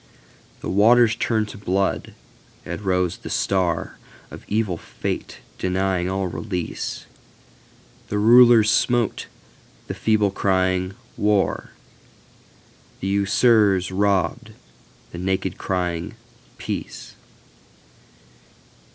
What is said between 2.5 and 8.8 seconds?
as rose the StarOf evil Fate denying all release. The rulers